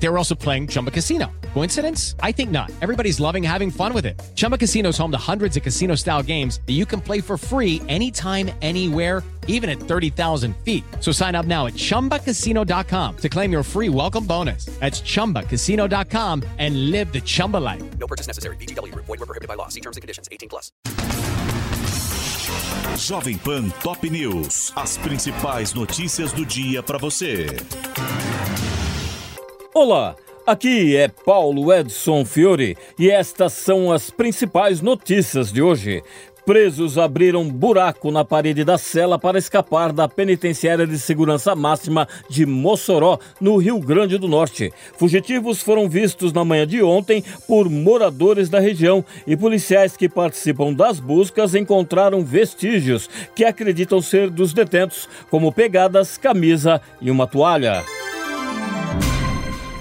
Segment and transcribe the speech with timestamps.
[0.00, 1.30] They were also playing Chumba Casino.
[1.54, 2.14] Coincidence?
[2.20, 2.70] I think not.
[2.80, 4.20] Everybody's loving having fun with it.
[4.34, 7.36] Chumba Casino is home to hundreds of casino style games that you can play for
[7.36, 10.84] free anytime, anywhere, even at 30,000 feet.
[11.00, 14.66] So sign up now at chumbacasino.com to claim your free welcome bonus.
[14.78, 17.82] That's chumbacasino.com and live the Chumba life.
[17.98, 18.56] No purchase necessary.
[18.56, 19.06] VGW Group.
[19.06, 19.68] Void were prohibited by law.
[19.68, 20.28] See terms and conditions.
[20.30, 20.70] 18 plus.
[22.96, 24.72] Jovem Pan Top News.
[24.76, 27.46] As principais notícias do dia para você.
[29.80, 36.02] Olá, aqui é Paulo Edson Fiore e estas são as principais notícias de hoje.
[36.44, 42.44] Presos abriram buraco na parede da cela para escapar da penitenciária de segurança máxima de
[42.44, 44.72] Mossoró, no Rio Grande do Norte.
[44.96, 50.72] Fugitivos foram vistos na manhã de ontem por moradores da região e policiais que participam
[50.72, 57.84] das buscas encontraram vestígios que acreditam ser dos detentos, como pegadas, camisa e uma toalha.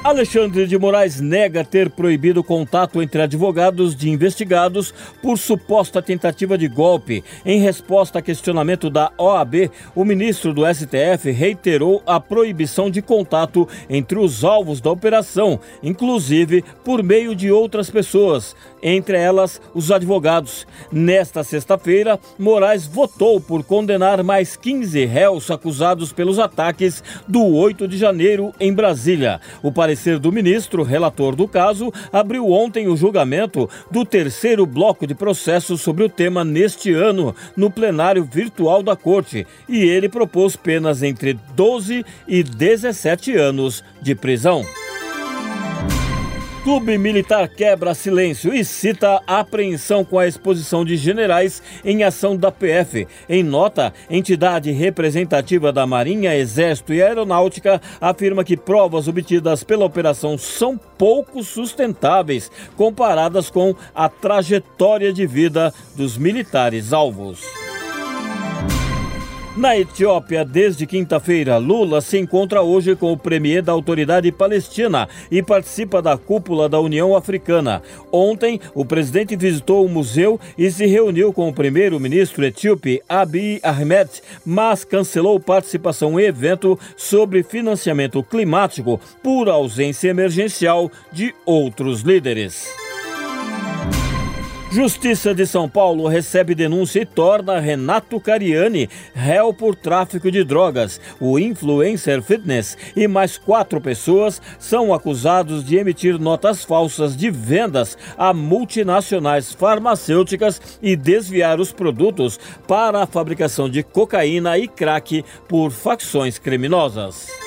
[0.08, 6.70] Alexandre de Moraes nega ter proibido contato entre advogados de investigados por suposta tentativa de
[6.70, 7.26] golpe.
[7.46, 13.68] Em resposta a questionamento da OAB, o ministro do STF reiterou a proibição de contato
[13.90, 20.66] entre os alvos da operação, inclusive por meio de outras pessoas, entre elas os advogados.
[20.90, 27.98] Nesta sexta-feira, Moraes votou por condenar mais 15 réus acusados pelos ataques do 8 de
[27.98, 29.42] janeiro em Brasília.
[29.62, 35.16] O parecer do ministro, relator do caso, abriu ontem o julgamento do terceiro bloco de
[35.16, 41.04] processos sobre o tema neste ano, no plenário virtual da Corte, e ele propôs penas
[41.04, 44.64] entre 12 e 17 anos de prisão.
[46.68, 52.36] Clube Militar quebra silêncio e cita a apreensão com a exposição de generais em ação
[52.36, 53.08] da PF.
[53.30, 60.38] Em nota, entidade representativa da Marinha, Exército e Aeronáutica afirma que provas obtidas pela operação
[60.38, 67.67] são pouco sustentáveis comparadas com a trajetória de vida dos militares alvos.
[69.58, 75.42] Na Etiópia, desde quinta-feira, Lula se encontra hoje com o premier da autoridade palestina e
[75.42, 77.82] participa da cúpula da União Africana.
[78.12, 84.22] Ontem, o presidente visitou o museu e se reuniu com o primeiro-ministro etíope Abiy Ahmed,
[84.46, 92.87] mas cancelou participação em evento sobre financiamento climático por ausência emergencial de outros líderes.
[94.78, 101.02] Justiça de São Paulo recebe denúncia e torna Renato Cariani réu por tráfico de drogas.
[101.20, 107.98] O influencer fitness e mais quatro pessoas são acusados de emitir notas falsas de vendas
[108.16, 115.72] a multinacionais farmacêuticas e desviar os produtos para a fabricação de cocaína e crack por
[115.72, 117.47] facções criminosas.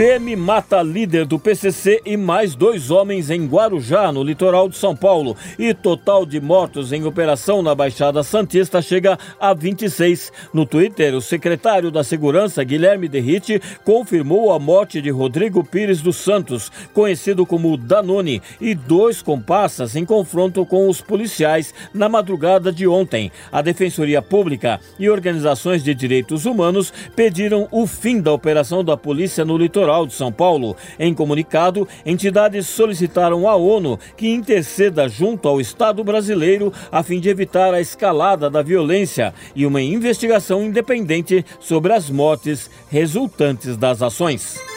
[0.00, 4.96] PM mata líder do PCC e mais dois homens em Guarujá, no litoral de São
[4.96, 5.36] Paulo.
[5.58, 10.32] E total de mortos em operação na Baixada Santista chega a 26.
[10.54, 16.16] No Twitter, o secretário da Segurança, Guilherme Derrite, confirmou a morte de Rodrigo Pires dos
[16.16, 22.88] Santos, conhecido como Danone, e dois comparsas em confronto com os policiais na madrugada de
[22.88, 23.30] ontem.
[23.52, 29.44] A Defensoria Pública e organizações de direitos humanos pediram o fim da operação da polícia
[29.44, 30.76] no litoral de São Paulo.
[30.98, 37.28] Em comunicado, entidades solicitaram à ONU que interceda junto ao Estado brasileiro a fim de
[37.28, 44.69] evitar a escalada da violência e uma investigação independente sobre as mortes resultantes das ações.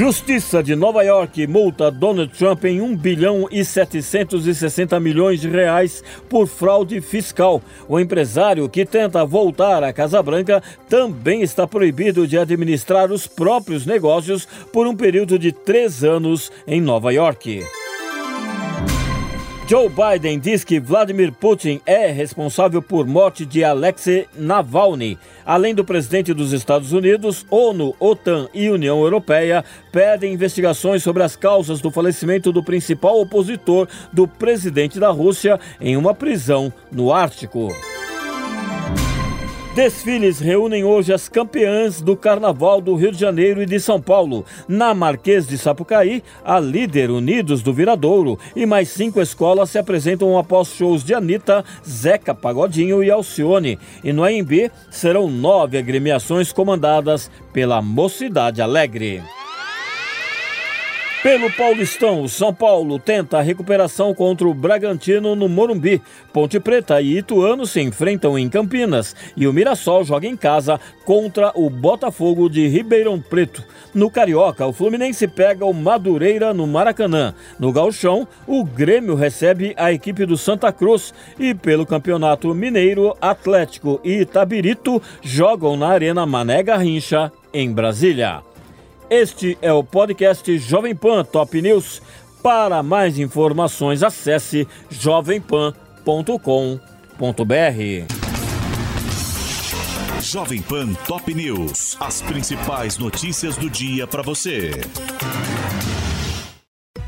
[0.00, 6.02] Justiça de Nova York multa Donald Trump em 1 bilhão e 760 milhões de reais
[6.26, 7.60] por fraude fiscal.
[7.86, 13.84] O empresário que tenta voltar à Casa Branca também está proibido de administrar os próprios
[13.84, 17.62] negócios por um período de três anos em Nova York.
[19.70, 25.16] Joe Biden diz que Vladimir Putin é responsável por morte de Alexei Navalny.
[25.46, 31.36] Além do presidente dos Estados Unidos, ONU, OTAN e União Europeia pedem investigações sobre as
[31.36, 37.68] causas do falecimento do principal opositor do presidente da Rússia em uma prisão no Ártico.
[39.74, 44.44] Desfiles reúnem hoje as campeãs do Carnaval do Rio de Janeiro e de São Paulo.
[44.66, 50.36] Na Marquês de Sapucaí, a líder Unidos do Viradouro e mais cinco escolas se apresentam
[50.36, 53.78] após shows de Anitta, Zeca Pagodinho e Alcione.
[54.02, 59.22] E no AMB serão nove agremiações comandadas pela Mocidade Alegre.
[61.22, 66.00] Pelo Paulistão, São Paulo tenta a recuperação contra o Bragantino no Morumbi.
[66.32, 71.52] Ponte Preta e Ituano se enfrentam em Campinas e o Mirassol joga em casa contra
[71.54, 73.62] o Botafogo de Ribeirão Preto.
[73.92, 77.34] No Carioca, o Fluminense pega o Madureira no Maracanã.
[77.58, 84.00] No Gauchão, o Grêmio recebe a equipe do Santa Cruz e pelo Campeonato Mineiro, Atlético
[84.02, 88.49] e Itabirito jogam na Arena Mané Garrincha em Brasília.
[89.10, 92.00] Este é o podcast Jovem Pan Top News.
[92.40, 95.72] Para mais informações, acesse jovempan.com.br.
[100.22, 101.96] Jovem Pan Top News.
[101.98, 104.70] As principais notícias do dia para você.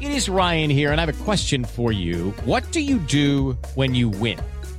[0.01, 2.35] It is Ryan here, and I have a question for you.
[2.45, 4.39] What do you do when you win?